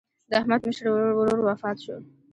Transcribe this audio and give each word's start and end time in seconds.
د 0.29 0.31
احمد 0.39 0.61
مشر 0.67 0.85
ورور 1.17 1.39
وفات 1.47 1.77
شو. 1.83 1.97